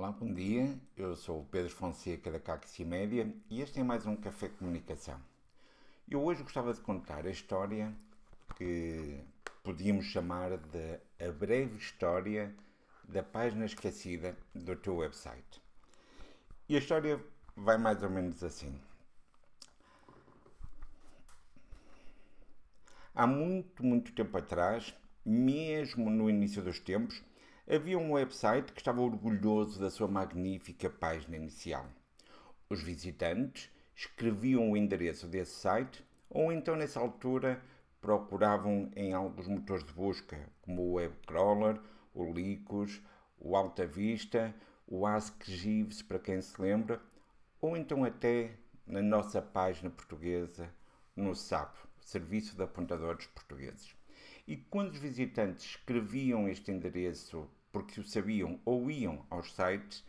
Olá, 0.00 0.12
bom 0.12 0.32
dia. 0.32 0.80
Eu 0.96 1.14
sou 1.14 1.40
o 1.40 1.44
Pedro 1.44 1.70
Fonseca 1.70 2.30
da 2.30 2.40
Caxi 2.40 2.86
Média 2.86 3.30
e 3.50 3.60
este 3.60 3.80
é 3.80 3.82
mais 3.82 4.06
um 4.06 4.16
Café 4.16 4.48
Comunicação. 4.48 5.20
Eu 6.08 6.24
hoje 6.24 6.42
gostava 6.42 6.72
de 6.72 6.80
contar 6.80 7.26
a 7.26 7.30
história 7.30 7.94
que 8.56 9.20
podíamos 9.62 10.06
chamar 10.06 10.56
de 10.56 10.98
a 11.22 11.30
breve 11.30 11.76
história 11.76 12.50
da 13.04 13.22
página 13.22 13.66
esquecida 13.66 14.34
do 14.54 14.74
teu 14.74 14.96
website. 14.96 15.60
E 16.66 16.76
a 16.76 16.78
história 16.78 17.22
vai 17.54 17.76
mais 17.76 18.02
ou 18.02 18.08
menos 18.08 18.42
assim. 18.42 18.80
Há 23.14 23.26
muito, 23.26 23.84
muito 23.84 24.14
tempo 24.14 24.34
atrás, 24.38 24.94
mesmo 25.26 26.08
no 26.08 26.30
início 26.30 26.62
dos 26.62 26.80
tempos, 26.80 27.22
havia 27.72 27.96
um 27.96 28.12
website 28.12 28.72
que 28.72 28.80
estava 28.80 29.00
orgulhoso 29.00 29.78
da 29.78 29.90
sua 29.90 30.08
magnífica 30.08 30.90
página 30.90 31.36
inicial. 31.36 31.86
Os 32.68 32.82
visitantes 32.82 33.70
escreviam 33.94 34.72
o 34.72 34.76
endereço 34.76 35.28
desse 35.28 35.54
site 35.54 36.04
ou 36.28 36.50
então, 36.50 36.74
nessa 36.74 36.98
altura, 36.98 37.62
procuravam 38.00 38.90
em 38.96 39.12
alguns 39.12 39.46
motores 39.46 39.84
de 39.84 39.92
busca, 39.92 40.36
como 40.62 40.82
o 40.82 40.92
Webcrawler, 40.94 41.80
o 42.12 42.32
Lycos, 42.32 43.00
o 43.38 43.56
Alta 43.56 43.86
Vista, 43.86 44.52
o 44.84 45.06
Ask 45.06 45.44
Jeeves, 45.44 46.02
para 46.02 46.18
quem 46.18 46.40
se 46.42 46.60
lembra, 46.60 47.00
ou 47.60 47.76
então 47.76 48.02
até 48.04 48.50
na 48.84 49.00
nossa 49.00 49.40
página 49.40 49.90
portuguesa, 49.90 50.68
no 51.14 51.36
SAP, 51.36 51.76
Serviço 52.00 52.56
de 52.56 52.64
Apontadores 52.64 53.26
Portugueses. 53.28 53.94
E 54.44 54.56
quando 54.56 54.90
os 54.90 54.98
visitantes 54.98 55.64
escreviam 55.66 56.48
este 56.48 56.72
endereço 56.72 57.48
porque 57.72 58.02
sabiam 58.02 58.60
ou 58.64 58.90
iam 58.90 59.24
aos 59.30 59.52
sites, 59.54 60.04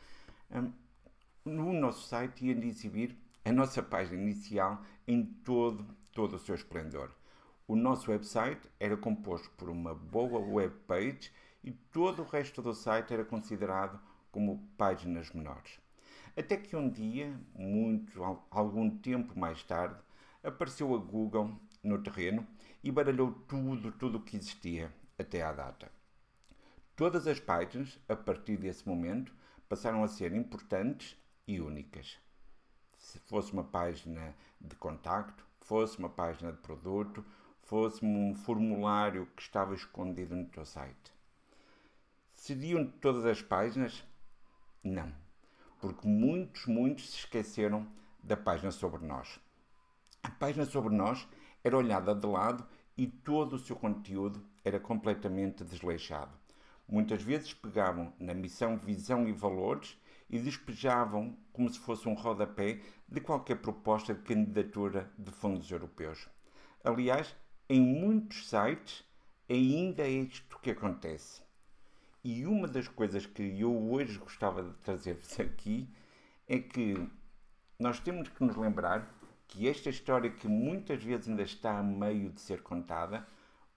hum, 0.52 0.72
no 1.46 1.74
nosso 1.74 2.08
site 2.08 2.46
iam 2.46 2.62
exibir 2.64 3.18
a 3.44 3.52
nossa 3.52 3.82
página 3.82 4.22
inicial 4.22 4.84
em 5.08 5.24
todo, 5.24 5.86
todo 6.14 6.36
o 6.36 6.40
seu 6.40 6.56
esplendor. 6.56 7.12
O 7.68 7.76
nosso 7.76 8.12
website 8.12 8.62
era 8.80 8.98
composto 8.98 9.50
por 9.52 9.70
uma 9.70 9.96
boa 9.96 10.40
web 10.40 10.76
page 10.88 11.32
e 11.64 11.72
todo 11.72 12.22
o 12.22 12.26
resto 12.26 12.62
do 12.62 12.74
site 12.74 13.14
era 13.14 13.24
considerado 13.24 14.00
como 14.32 14.68
páginas 14.78 15.32
menores. 15.32 15.80
Até 16.36 16.58
que 16.58 16.76
um 16.76 16.90
dia, 16.90 17.38
muito 17.56 18.24
algum 18.50 18.90
tempo 18.90 19.38
mais 19.38 19.64
tarde, 19.64 20.00
apareceu 20.44 20.94
a 20.96 20.98
Google 20.98 21.52
no 21.84 22.02
terreno 22.02 22.48
e 22.84 22.92
baralhou 22.92 23.32
tudo, 23.48 23.92
tudo 23.92 24.18
o 24.18 24.22
que 24.22 24.38
existia 24.38 24.94
até 25.18 25.42
à 25.42 25.52
data. 25.52 25.92
Todas 27.02 27.26
as 27.26 27.40
páginas, 27.40 27.98
a 28.08 28.16
partir 28.16 28.58
desse 28.58 28.88
momento, 28.88 29.34
passaram 29.68 30.04
a 30.04 30.08
ser 30.08 30.36
importantes 30.36 31.18
e 31.48 31.60
únicas. 31.60 32.20
Se 32.96 33.18
fosse 33.18 33.52
uma 33.52 33.64
página 33.64 34.36
de 34.62 34.76
contacto, 34.76 35.44
fosse 35.62 35.98
uma 35.98 36.10
página 36.10 36.52
de 36.52 36.60
produto, 36.60 37.26
fosse 37.64 38.06
um 38.06 38.36
formulário 38.36 39.26
que 39.36 39.42
estava 39.42 39.74
escondido 39.74 40.36
no 40.36 40.46
teu 40.46 40.64
site. 40.64 41.12
Seriam 42.36 42.86
todas 42.86 43.26
as 43.26 43.42
páginas? 43.42 44.04
Não, 44.84 45.12
porque 45.80 46.08
muitos, 46.08 46.68
muitos 46.68 47.10
se 47.10 47.18
esqueceram 47.18 47.88
da 48.22 48.38
página 48.38 48.70
sobre 48.70 49.04
nós. 49.04 49.40
A 50.22 50.30
página 50.30 50.66
sobre 50.66 50.94
nós 50.94 51.28
era 51.64 51.76
olhada 51.76 52.14
de 52.14 52.28
lado 52.28 52.64
e 52.96 53.08
todo 53.08 53.54
o 53.54 53.60
seu 53.60 53.76
conteúdo 53.76 54.46
era 54.64 54.80
completamente 54.80 55.64
desleixado. 55.64 56.41
Muitas 56.92 57.24
vezes 57.24 57.54
pegavam 57.54 58.12
na 58.20 58.34
missão, 58.34 58.78
visão 58.78 59.26
e 59.26 59.32
valores 59.32 59.98
e 60.30 60.38
despejavam 60.38 61.38
como 61.54 61.70
se 61.70 61.80
fosse 61.80 62.10
um 62.10 62.14
rodapé 62.14 62.82
de 63.08 63.22
qualquer 63.22 63.62
proposta 63.62 64.14
de 64.14 64.22
candidatura 64.24 65.10
de 65.18 65.32
fundos 65.32 65.72
europeus. 65.72 66.28
Aliás, 66.84 67.34
em 67.70 67.80
muitos 67.80 68.50
sites 68.50 69.06
ainda 69.50 70.04
é 70.04 70.10
isto 70.10 70.60
que 70.60 70.72
acontece. 70.72 71.42
E 72.22 72.46
uma 72.46 72.68
das 72.68 72.90
coisas 72.90 73.26
que 73.26 73.42
eu 73.58 73.74
hoje 73.90 74.18
gostava 74.18 74.62
de 74.62 74.74
trazer-vos 74.80 75.40
aqui 75.40 75.88
é 76.46 76.60
que 76.60 77.08
nós 77.80 78.02
temos 78.02 78.28
que 78.28 78.44
nos 78.44 78.58
lembrar 78.58 79.18
que 79.48 79.66
esta 79.66 79.90
história 79.90 80.30
que 80.30 80.50
muitas 80.50 81.02
vezes 81.02 81.30
ainda 81.30 81.44
está 81.44 81.80
a 81.80 81.84
meio 81.84 82.32
de 82.32 82.42
ser 82.42 82.62
contada, 82.62 83.26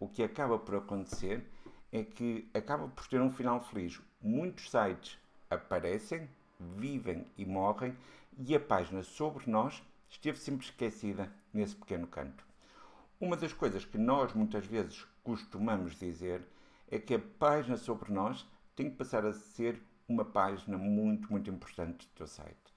o 0.01 0.09
que 0.09 0.25
acaba 0.25 0.59
por 0.59 0.75
acontecer 0.75 1.49
é 1.95 2.03
que 2.03 2.51
acaba 2.53 2.89
por 2.89 3.07
ter 3.07 3.21
um 3.21 3.31
final 3.31 3.61
feliz. 3.61 4.01
Muitos 4.21 4.69
sites 4.69 5.17
aparecem, 5.49 6.29
vivem 6.59 7.25
e 7.39 7.47
morrem 7.47 7.97
e 8.37 8.53
a 8.53 8.59
página 8.59 9.05
sobre 9.05 9.49
nós 9.49 9.81
esteve 10.11 10.37
sempre 10.37 10.67
esquecida 10.67 11.33
nesse 11.53 11.77
pequeno 11.77 12.09
canto. 12.09 12.45
Uma 13.21 13.37
das 13.37 13.53
coisas 13.53 13.85
que 13.85 13.97
nós 13.97 14.33
muitas 14.33 14.67
vezes 14.67 15.07
costumamos 15.23 15.95
dizer 15.95 16.43
é 16.91 16.99
que 16.99 17.15
a 17.15 17.21
página 17.39 17.77
sobre 17.77 18.13
nós 18.13 18.45
tem 18.75 18.91
que 18.91 18.97
passar 18.97 19.25
a 19.25 19.33
ser 19.33 19.81
uma 20.09 20.25
página 20.25 20.77
muito, 20.77 21.31
muito 21.31 21.49
importante 21.49 22.09
do 22.09 22.13
teu 22.17 22.27
site. 22.27 22.75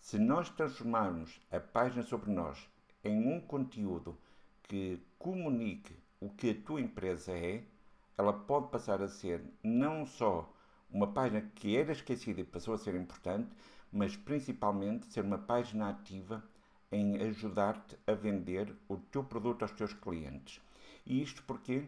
Se 0.00 0.18
nós 0.18 0.50
transformarmos 0.50 1.40
a 1.52 1.60
página 1.60 2.02
sobre 2.02 2.32
nós 2.32 2.68
em 3.04 3.32
um 3.32 3.40
conteúdo 3.40 4.18
que 4.64 5.00
comunique 5.20 5.94
o 6.20 6.28
que 6.30 6.50
a 6.50 6.54
tua 6.66 6.80
empresa 6.80 7.30
é, 7.30 7.62
ela 8.16 8.32
pode 8.32 8.68
passar 8.68 9.02
a 9.02 9.08
ser 9.08 9.42
não 9.62 10.06
só 10.06 10.52
uma 10.90 11.12
página 11.12 11.42
que 11.54 11.76
era 11.76 11.92
esquecida 11.92 12.40
e 12.40 12.44
passou 12.44 12.74
a 12.74 12.78
ser 12.78 12.94
importante, 12.94 13.50
mas 13.92 14.16
principalmente 14.16 15.06
ser 15.06 15.24
uma 15.24 15.38
página 15.38 15.90
ativa 15.90 16.42
em 16.90 17.16
ajudar-te 17.22 17.98
a 18.06 18.12
vender 18.12 18.74
o 18.88 18.96
teu 18.96 19.24
produto 19.24 19.62
aos 19.62 19.72
teus 19.72 19.92
clientes. 19.92 20.60
E 21.04 21.22
isto 21.22 21.42
porquê? 21.42 21.84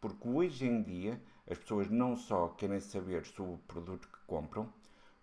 Porque 0.00 0.28
hoje 0.28 0.66
em 0.66 0.82
dia 0.82 1.20
as 1.50 1.58
pessoas 1.58 1.88
não 1.88 2.16
só 2.16 2.48
querem 2.48 2.80
saber 2.80 3.24
sobre 3.24 3.54
o 3.54 3.58
produto 3.58 4.08
que 4.08 4.18
compram, 4.26 4.72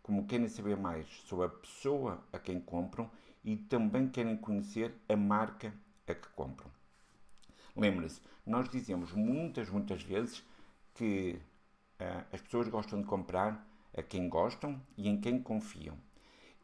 como 0.01 0.25
querem 0.25 0.47
saber 0.47 0.77
mais 0.77 1.07
sobre 1.25 1.45
a 1.45 1.49
pessoa 1.49 2.23
a 2.31 2.39
quem 2.39 2.59
compram 2.59 3.09
e 3.43 3.55
também 3.55 4.07
querem 4.07 4.37
conhecer 4.37 4.93
a 5.09 5.15
marca 5.15 5.73
a 6.07 6.13
que 6.13 6.29
compram. 6.29 6.76
Lembre-se, 7.77 8.19
nós 8.43 8.67
dizemos 8.67 9.13
muitas, 9.13 9.69
muitas 9.69 10.01
vezes 10.01 10.43
que 10.95 11.39
uh, 12.01 12.25
as 12.33 12.41
pessoas 12.41 12.67
gostam 12.69 12.99
de 12.99 13.05
comprar 13.05 13.69
a 13.95 14.01
quem 14.01 14.27
gostam 14.27 14.81
e 14.97 15.07
em 15.07 15.21
quem 15.21 15.39
confiam. 15.39 15.95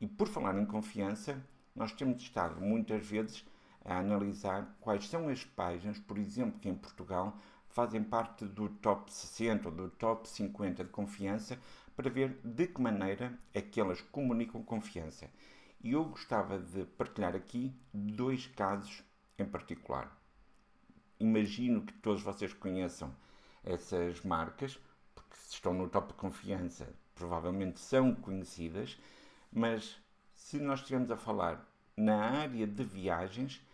E 0.01 0.07
por 0.07 0.27
falar 0.27 0.57
em 0.57 0.65
confiança, 0.65 1.39
nós 1.75 1.91
temos 1.91 2.19
estado 2.19 2.59
muitas 2.59 3.05
vezes 3.05 3.45
a 3.85 3.99
analisar 3.99 4.75
quais 4.81 5.07
são 5.07 5.29
as 5.29 5.45
páginas, 5.45 5.99
por 5.99 6.17
exemplo, 6.17 6.59
que 6.59 6.67
em 6.67 6.73
Portugal 6.73 7.37
fazem 7.69 8.03
parte 8.03 8.43
do 8.45 8.67
top 8.67 9.13
60 9.13 9.69
ou 9.69 9.75
do 9.75 9.89
top 9.91 10.27
50 10.27 10.83
de 10.83 10.89
confiança, 10.89 11.59
para 11.95 12.09
ver 12.09 12.39
de 12.43 12.65
que 12.65 12.81
maneira 12.81 13.37
é 13.53 13.61
que 13.61 13.79
elas 13.79 14.01
comunicam 14.01 14.63
confiança. 14.63 15.29
E 15.79 15.91
eu 15.91 16.05
gostava 16.05 16.57
de 16.57 16.85
partilhar 16.85 17.35
aqui 17.35 17.71
dois 17.93 18.47
casos 18.47 19.03
em 19.37 19.45
particular 19.45 20.22
imagino 21.23 21.81
que 21.81 21.93
todos 21.93 22.21
vocês 22.21 22.53
conheçam 22.53 23.13
essas 23.63 24.21
marcas, 24.23 24.79
porque 25.15 25.35
se 25.35 25.53
estão 25.53 25.73
no 25.73 25.87
top 25.87 26.09
de 26.09 26.13
confiança, 26.15 26.93
provavelmente 27.15 27.79
são 27.79 28.13
conhecidas, 28.13 28.97
mas 29.51 29.97
se 30.33 30.59
nós 30.59 30.79
estivermos 30.79 31.11
a 31.11 31.17
falar 31.17 31.65
na 31.95 32.19
área 32.19 32.67
de 32.67 32.83
viagens, 32.83 33.65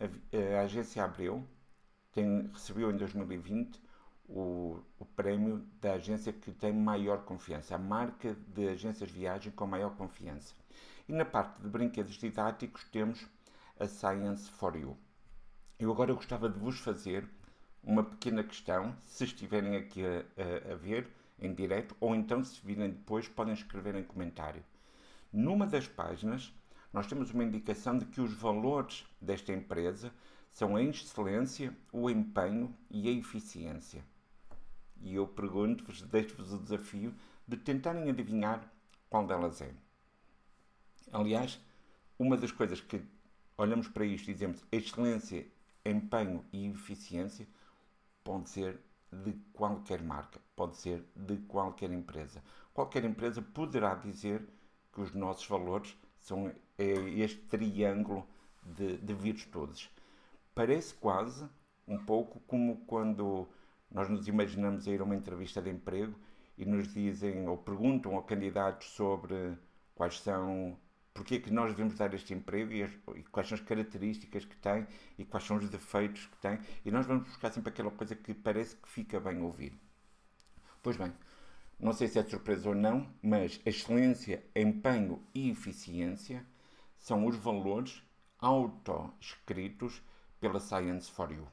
a, 0.00 0.58
a 0.58 0.62
agência 0.62 1.04
Abreu 1.04 1.46
tem, 2.12 2.48
recebeu 2.52 2.90
em 2.90 2.96
2020 2.96 3.80
o, 4.28 4.80
o, 4.98 5.04
prémio 5.04 5.64
da 5.80 5.94
agência 5.94 6.32
que 6.32 6.50
tem 6.52 6.72
maior 6.72 7.24
confiança, 7.24 7.74
a 7.74 7.78
marca 7.78 8.36
de 8.48 8.68
agências 8.68 9.08
de 9.08 9.14
viagem 9.14 9.52
com 9.52 9.66
maior 9.66 9.94
confiança. 9.96 10.54
E 11.08 11.12
na 11.12 11.24
parte 11.24 11.60
de 11.60 11.68
brinquedos 11.68 12.14
didáticos 12.14 12.84
temos 12.84 13.26
a 13.78 13.86
Science 13.86 14.50
for 14.50 14.74
You. 14.74 14.96
Eu 15.78 15.92
agora 15.92 16.14
gostava 16.14 16.48
de 16.48 16.58
vos 16.58 16.78
fazer 16.78 17.28
uma 17.84 18.02
pequena 18.02 18.42
questão, 18.42 18.96
se 19.02 19.24
estiverem 19.24 19.76
aqui 19.76 20.02
a, 20.02 20.70
a, 20.70 20.72
a 20.72 20.76
ver 20.76 21.06
em 21.38 21.52
direto, 21.52 21.94
ou 22.00 22.14
então 22.14 22.42
se 22.42 22.58
virem 22.64 22.88
depois 22.88 23.28
podem 23.28 23.52
escrever 23.52 23.94
em 23.94 24.02
comentário. 24.02 24.64
Numa 25.30 25.66
das 25.66 25.86
páginas, 25.86 26.50
nós 26.90 27.06
temos 27.06 27.30
uma 27.30 27.44
indicação 27.44 27.98
de 27.98 28.06
que 28.06 28.22
os 28.22 28.32
valores 28.32 29.04
desta 29.20 29.52
empresa 29.52 30.10
são 30.50 30.76
a 30.76 30.82
excelência, 30.82 31.76
o 31.92 32.08
empenho 32.08 32.74
e 32.90 33.06
a 33.06 33.12
eficiência. 33.12 34.02
E 35.02 35.14
eu 35.14 35.26
pergunto-vos, 35.26 36.00
deixo-vos 36.00 36.54
o 36.54 36.58
desafio 36.58 37.14
de 37.46 37.58
tentarem 37.58 38.08
adivinhar 38.08 38.66
qual 39.10 39.26
delas 39.26 39.60
é. 39.60 39.74
Aliás, 41.12 41.60
uma 42.18 42.34
das 42.34 42.50
coisas 42.50 42.80
que 42.80 43.02
olhamos 43.58 43.88
para 43.88 44.06
isto 44.06 44.30
e 44.30 44.32
dizemos 44.32 44.64
excelência 44.72 45.46
empenho 45.90 46.44
e 46.52 46.66
eficiência 46.68 47.46
pode 48.24 48.48
ser 48.48 48.80
de 49.12 49.32
qualquer 49.52 50.02
marca, 50.02 50.40
pode 50.54 50.76
ser 50.76 51.04
de 51.14 51.36
qualquer 51.38 51.90
empresa. 51.92 52.42
qualquer 52.74 53.04
empresa 53.04 53.40
poderá 53.40 53.94
dizer 53.94 54.46
que 54.92 55.00
os 55.00 55.12
nossos 55.14 55.46
valores 55.46 55.96
são 56.18 56.52
é 56.78 56.92
este 57.20 57.40
triângulo 57.42 58.26
de, 58.62 58.98
de 58.98 59.14
virtudes. 59.14 59.90
Parece 60.54 60.94
quase 60.94 61.48
um 61.86 61.98
pouco 61.98 62.40
como 62.40 62.84
quando 62.86 63.48
nós 63.90 64.08
nos 64.08 64.28
imaginamos 64.28 64.86
a 64.86 64.90
ir 64.90 65.00
a 65.00 65.04
uma 65.04 65.14
entrevista 65.14 65.62
de 65.62 65.70
emprego 65.70 66.18
e 66.58 66.64
nos 66.64 66.92
dizem 66.92 67.48
ou 67.48 67.56
perguntam 67.56 68.14
ao 68.14 68.22
candidato 68.22 68.84
sobre 68.84 69.56
quais 69.94 70.20
são, 70.20 70.76
porque 71.16 71.36
é 71.36 71.40
que 71.40 71.50
nós 71.50 71.70
devemos 71.70 71.94
dar 71.94 72.12
este 72.12 72.34
emprego 72.34 72.72
e, 72.72 72.82
as, 72.82 72.90
e, 73.16 73.22
quais 73.24 73.48
são 73.48 73.56
as 73.56 73.64
características 73.64 74.44
que 74.44 74.56
tem 74.56 74.86
e 75.18 75.24
quais 75.24 75.44
são 75.44 75.56
os 75.56 75.68
defeitos 75.68 76.26
que 76.26 76.36
tem 76.36 76.60
e 76.84 76.90
nós 76.90 77.06
vamos 77.06 77.26
buscar 77.26 77.50
sempre 77.50 77.70
aquela 77.70 77.90
coisa 77.90 78.14
que 78.14 78.34
parece 78.34 78.76
que 78.76 78.88
fica 78.88 79.18
bem 79.18 79.40
ouvir. 79.40 79.72
Pois 80.82 80.96
bem, 80.96 81.12
não 81.80 81.92
sei 81.92 82.06
se 82.06 82.18
é 82.18 82.22
surpresa 82.22 82.68
ou 82.68 82.74
não, 82.74 83.08
mas 83.22 83.60
excelência, 83.64 84.44
empenho 84.54 85.22
e 85.34 85.50
eficiência 85.50 86.44
são 86.96 87.26
os 87.26 87.36
valores 87.36 88.02
auto-escritos 88.38 90.02
pela 90.38 90.60
Science 90.60 91.10
for 91.10 91.32
You. 91.32 91.48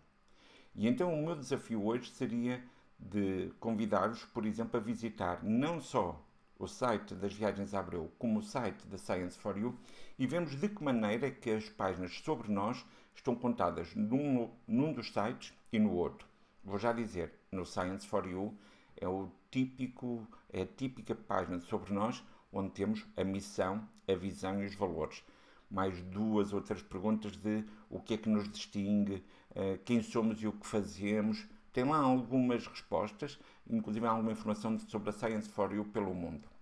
E 0.76 0.88
então 0.88 1.14
o 1.14 1.26
meu 1.26 1.36
desafio 1.36 1.86
hoje 1.86 2.12
seria 2.12 2.64
de 3.00 3.52
convidar-vos, 3.60 4.24
por 4.26 4.46
exemplo, 4.46 4.80
a 4.80 4.84
visitar 4.84 5.44
não 5.44 5.80
só 5.80 6.22
o 6.64 6.68
site 6.68 7.14
das 7.16 7.34
Viagens 7.34 7.74
Abreu, 7.74 8.10
como 8.18 8.40
o 8.40 8.42
site 8.42 8.88
da 8.88 8.98
Science 8.98 9.38
for 9.38 9.58
You, 9.58 9.78
e 10.18 10.26
vemos 10.26 10.56
de 10.56 10.70
que 10.70 10.82
maneira 10.82 11.30
que 11.30 11.50
as 11.50 11.68
páginas 11.68 12.18
sobre 12.20 12.50
nós 12.50 12.86
estão 13.14 13.36
contadas 13.36 13.94
num, 13.94 14.50
num 14.66 14.94
dos 14.94 15.12
sites 15.12 15.54
e 15.74 15.78
no 15.78 15.92
outro. 15.92 16.26
Vou 16.64 16.80
já 16.80 16.94
dizer, 16.94 17.34
no 17.52 17.66
Science 17.66 18.08
for 18.08 18.26
You 18.26 18.58
é 18.96 19.08
o 19.08 19.30
típico, 19.52 20.26
é 20.50 20.62
a 20.62 20.66
típica 20.66 21.14
página 21.14 21.60
sobre 21.60 21.94
nós 21.94 22.24
onde 22.52 22.72
temos 22.72 23.06
a 23.18 23.26
missão, 23.26 23.86
a 24.08 24.16
visão 24.16 24.64
e 24.64 24.66
os 24.66 24.76
valores. 24.76 25.22
Mais 25.70 26.02
duas 26.04 26.54
outras 26.54 26.82
perguntas 26.82 27.36
de 27.36 27.66
o 27.90 28.00
que 28.00 28.14
é 28.14 28.18
que 28.18 28.30
nos 28.30 28.50
distingue, 28.50 29.22
eh, 29.54 29.80
quem 29.84 30.02
somos 30.02 30.42
e 30.42 30.48
o 30.48 30.54
que 30.54 30.66
fazemos, 30.66 31.46
tem 31.74 31.84
lá 31.84 31.98
algumas 31.98 32.68
respostas, 32.68 33.38
inclusive 33.68 34.06
alguma 34.06 34.32
informação 34.32 34.80
sobre 34.80 35.10
a 35.10 35.14
Science 35.14 35.50
for 35.50 35.74
You 35.74 35.84
pelo 35.86 36.14
mundo. 36.14 36.53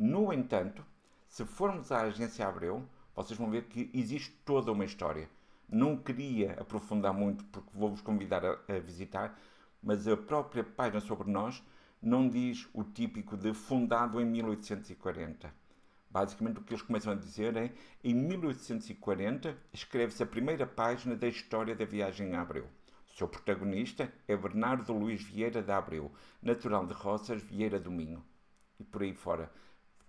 No 0.00 0.32
entanto, 0.32 0.86
se 1.26 1.44
formos 1.44 1.90
à 1.90 2.02
agência 2.02 2.46
Abreu, 2.46 2.88
vocês 3.16 3.36
vão 3.36 3.50
ver 3.50 3.64
que 3.64 3.90
existe 3.92 4.30
toda 4.44 4.70
uma 4.70 4.84
história. 4.84 5.28
Não 5.68 5.96
queria 5.96 6.52
aprofundar 6.52 7.12
muito 7.12 7.42
porque 7.46 7.76
vou-vos 7.76 8.00
convidar 8.00 8.44
a, 8.44 8.60
a 8.68 8.78
visitar, 8.78 9.36
mas 9.82 10.06
a 10.06 10.16
própria 10.16 10.62
página 10.62 11.00
sobre 11.00 11.28
nós 11.28 11.60
não 12.00 12.28
diz 12.28 12.68
o 12.72 12.84
típico 12.84 13.36
de 13.36 13.52
fundado 13.52 14.20
em 14.20 14.24
1840. 14.24 15.52
Basicamente 16.08 16.60
o 16.60 16.62
que 16.62 16.74
eles 16.74 16.82
começam 16.82 17.12
a 17.12 17.16
dizer 17.16 17.56
é 17.56 17.74
em 18.04 18.14
1840 18.14 19.58
escreve-se 19.72 20.22
a 20.22 20.26
primeira 20.26 20.64
página 20.64 21.16
da 21.16 21.26
história 21.26 21.74
da 21.74 21.84
viagem 21.84 22.36
a 22.36 22.40
Abreu. 22.40 22.68
Seu 23.16 23.26
protagonista 23.26 24.12
é 24.28 24.36
Bernardo 24.36 24.92
Luís 24.92 25.24
Vieira 25.24 25.60
de 25.60 25.72
Abreu, 25.72 26.12
natural 26.40 26.86
de 26.86 26.94
Roças, 26.94 27.42
Vieira 27.42 27.80
do 27.80 27.90
Minho. 27.90 28.24
E 28.78 28.84
por 28.84 29.02
aí 29.02 29.12
fora. 29.12 29.50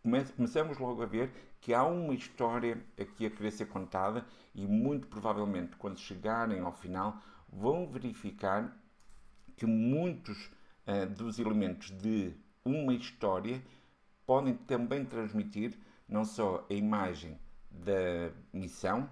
Começamos 0.01 0.77
logo 0.77 1.03
a 1.03 1.05
ver 1.05 1.29
que 1.59 1.73
há 1.73 1.83
uma 1.83 2.13
história 2.13 2.81
aqui 2.97 3.25
a 3.25 3.29
querer 3.29 3.51
ser 3.51 3.65
contada 3.65 4.25
e 4.55 4.65
muito 4.65 5.07
provavelmente 5.07 5.75
quando 5.75 5.99
chegarem 5.99 6.61
ao 6.61 6.71
final 6.71 7.17
vão 7.51 7.85
verificar 7.85 8.77
que 9.57 9.65
muitos 9.65 10.49
uh, 10.87 11.05
dos 11.05 11.37
elementos 11.37 11.91
de 11.91 12.33
uma 12.63 12.93
história 12.93 13.61
podem 14.25 14.53
também 14.55 15.03
transmitir 15.03 15.77
não 16.07 16.23
só 16.23 16.65
a 16.69 16.73
imagem 16.73 17.37
da 17.69 18.31
missão, 18.53 19.09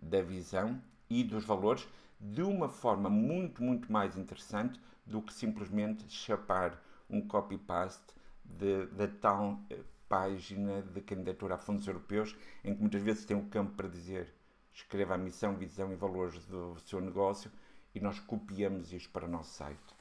da 0.00 0.22
visão 0.22 0.80
e 1.10 1.24
dos 1.24 1.44
valores, 1.44 1.88
de 2.20 2.42
uma 2.42 2.68
forma 2.68 3.10
muito, 3.10 3.60
muito 3.60 3.90
mais 3.90 4.16
interessante 4.16 4.80
do 5.04 5.20
que 5.20 5.32
simplesmente 5.32 6.04
chapar 6.08 6.80
um 7.10 7.26
copy-paste 7.26 8.14
da 8.44 9.08
tal 9.20 9.60
eh, 9.68 9.80
página 10.08 10.82
de 10.82 11.00
candidatura 11.00 11.54
a 11.54 11.58
fundos 11.58 11.86
europeus, 11.86 12.36
em 12.64 12.74
que 12.74 12.80
muitas 12.80 13.02
vezes 13.02 13.24
tem 13.24 13.36
um 13.36 13.48
campo 13.48 13.74
para 13.74 13.88
dizer 13.88 14.32
escreva 14.72 15.14
a 15.14 15.18
missão, 15.18 15.56
visão 15.56 15.92
e 15.92 15.96
valores 15.96 16.44
do 16.46 16.78
seu 16.80 17.00
negócio 17.00 17.50
e 17.94 18.00
nós 18.00 18.18
copiamos 18.20 18.92
isto 18.92 19.10
para 19.10 19.26
o 19.26 19.28
nosso 19.28 19.50
site. 19.50 19.94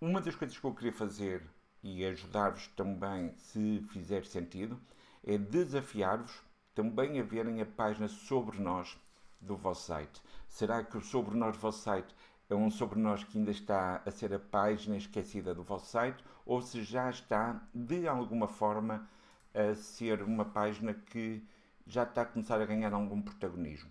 Uma 0.00 0.20
das 0.20 0.34
coisas 0.34 0.58
que 0.58 0.64
eu 0.64 0.74
queria 0.74 0.92
fazer 0.92 1.42
e 1.82 2.04
ajudar-vos 2.04 2.68
também, 2.68 3.34
se 3.36 3.80
fizer 3.92 4.24
sentido, 4.24 4.78
é 5.24 5.38
desafiar-vos 5.38 6.42
também 6.74 7.18
a 7.20 7.22
verem 7.22 7.60
a 7.60 7.66
página 7.66 8.08
sobre 8.08 8.58
nós 8.58 8.96
do 9.40 9.56
vosso 9.56 9.86
site. 9.86 10.22
Será 10.48 10.84
que 10.84 10.96
o 10.96 11.00
sobre 11.00 11.36
nós 11.36 11.56
do 11.56 11.60
vosso 11.60 11.82
site 11.82 12.14
é 12.52 12.54
um 12.54 12.70
sobre 12.70 12.98
nós 13.00 13.24
que 13.24 13.38
ainda 13.38 13.50
está 13.50 14.02
a 14.04 14.10
ser 14.10 14.34
a 14.34 14.38
página 14.38 14.94
esquecida 14.94 15.54
do 15.54 15.62
vosso 15.62 15.86
site 15.86 16.22
ou 16.44 16.60
se 16.60 16.82
já 16.82 17.08
está 17.08 17.66
de 17.74 18.06
alguma 18.06 18.46
forma 18.46 19.08
a 19.54 19.74
ser 19.74 20.22
uma 20.22 20.44
página 20.44 20.92
que 20.92 21.42
já 21.86 22.02
está 22.02 22.20
a 22.22 22.26
começar 22.26 22.60
a 22.60 22.66
ganhar 22.66 22.92
algum 22.92 23.22
protagonismo. 23.22 23.90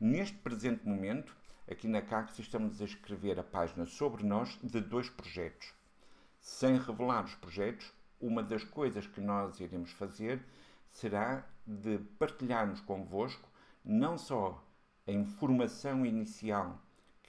Neste 0.00 0.36
presente 0.36 0.84
momento, 0.84 1.32
aqui 1.70 1.86
na 1.86 2.02
Caxi 2.02 2.42
estamos 2.42 2.82
a 2.82 2.84
escrever 2.84 3.38
a 3.38 3.44
página 3.44 3.86
sobre 3.86 4.24
nós 4.24 4.58
de 4.64 4.80
dois 4.80 5.08
projetos. 5.08 5.72
Sem 6.40 6.78
revelar 6.78 7.24
os 7.24 7.36
projetos, 7.36 7.92
uma 8.20 8.42
das 8.42 8.64
coisas 8.64 9.06
que 9.06 9.20
nós 9.20 9.60
iremos 9.60 9.92
fazer 9.92 10.44
será 10.90 11.46
de 11.64 11.98
partilharmos 12.18 12.80
convosco 12.80 13.48
não 13.84 14.18
só 14.18 14.60
a 15.06 15.12
informação 15.12 16.04
inicial 16.04 16.80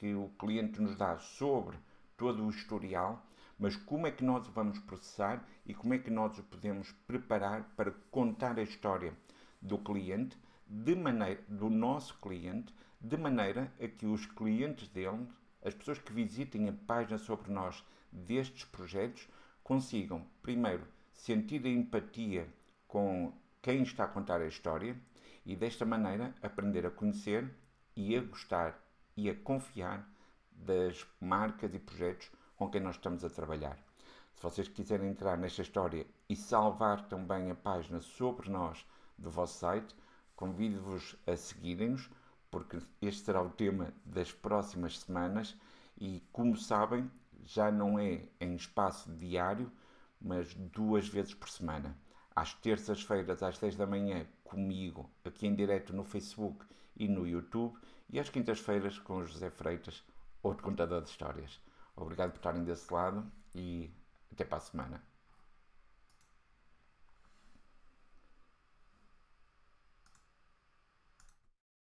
que 0.04 0.14
o 0.14 0.28
cliente 0.38 0.82
nos 0.82 0.98
dá 0.98 1.18
sobre 1.18 1.78
todo 2.18 2.44
o 2.44 2.50
historial, 2.50 3.26
mas 3.58 3.78
como 3.78 4.06
é 4.06 4.12
que 4.12 4.22
nós 4.22 4.46
o 4.50 4.52
vamos 4.52 4.78
processar 4.80 5.48
e 5.66 5.74
como 5.74 5.94
é 5.94 5.98
que 5.98 6.12
nós 6.12 6.38
o 6.38 6.44
podemos 6.44 6.92
preparar 7.08 7.74
para 7.78 7.94
contar 8.12 8.60
a 8.60 8.64
história 8.64 9.14
do 9.62 9.78
cliente, 9.78 10.38
de 10.68 10.94
maneira, 10.94 11.42
do 11.48 11.70
nosso 11.70 12.20
cliente, 12.20 12.76
de 13.00 13.16
maneira 13.16 13.72
a 13.80 13.88
que 13.88 14.06
os 14.06 14.26
clientes 14.26 14.90
dele, 14.90 15.26
as 15.64 15.74
pessoas 15.74 16.00
que 16.00 16.12
visitem 16.12 16.68
a 16.68 16.74
página 16.86 17.18
sobre 17.18 17.50
nós 17.50 17.82
destes 18.12 18.66
projetos, 18.66 19.30
consigam, 19.64 20.28
primeiro, 20.42 20.86
sentir 21.14 21.66
a 21.66 21.70
empatia 21.70 22.54
com 22.90 23.32
quem 23.62 23.84
está 23.84 24.04
a 24.04 24.10
contar 24.10 24.42
a 24.42 24.48
história 24.48 24.98
e 25.46 25.56
desta 25.56 25.86
maneira 25.86 26.36
aprender 26.42 26.86
a 26.86 26.92
conhecer 26.92 27.50
e 27.96 28.18
a 28.18 28.22
gostar 28.22 28.83
e 29.16 29.30
a 29.30 29.36
confiar 29.36 30.08
das 30.52 31.06
marcas 31.20 31.74
e 31.74 31.80
projetos 31.80 32.32
com 32.56 32.70
quem 32.70 32.82
nós 32.82 32.96
estamos 32.96 33.24
a 33.24 33.30
trabalhar. 33.30 33.78
Se 34.34 34.42
vocês 34.42 34.68
quiserem 34.68 35.10
entrar 35.10 35.38
nesta 35.38 35.62
história 35.62 36.06
e 36.28 36.36
salvar 36.36 37.08
também 37.08 37.52
a 37.52 37.56
página 37.56 38.02
sobre 38.02 38.50
nós 38.50 38.86
do 39.18 39.30
vosso 39.30 39.60
site, 39.60 39.96
convido-vos 40.36 41.16
a 41.28 41.36
seguirem-nos, 41.36 42.10
porque 42.50 42.80
este 43.02 43.26
será 43.26 43.42
o 43.42 43.50
tema 43.50 43.94
das 44.06 44.32
próximas 44.32 45.00
semanas 45.00 45.56
e, 45.98 46.22
como 46.32 46.56
sabem, 46.56 47.10
já 47.44 47.72
não 47.72 48.00
é 48.00 48.28
em 48.40 48.56
espaço 48.56 49.12
diário, 49.14 49.72
mas 50.20 50.54
duas 50.54 51.08
vezes 51.08 51.34
por 51.34 51.50
semana. 51.50 51.98
Às 52.36 52.54
terças-feiras, 52.54 53.44
às 53.44 53.58
10 53.58 53.76
da 53.76 53.86
manhã, 53.86 54.26
comigo, 54.44 55.10
aqui 55.24 55.46
em 55.46 55.54
direto 55.54 55.94
no 55.94 56.04
Facebook 56.04 56.66
e 56.96 57.08
no 57.08 57.28
YouTube, 57.28 57.78
e 58.10 58.20
às 58.20 58.30
quintas-feiras 58.30 58.98
com 59.00 59.18
o 59.18 59.26
José 59.26 59.50
Freitas, 59.50 60.04
outro 60.42 60.64
contador 60.64 61.02
de 61.02 61.10
histórias. 61.10 61.60
Obrigado 61.96 62.32
por 62.32 62.38
estarem 62.38 62.64
desse 62.64 62.92
lado 62.92 63.32
e 63.54 63.92
até 64.32 64.44
para 64.44 64.58
a 64.58 64.62
semana. 64.62 65.13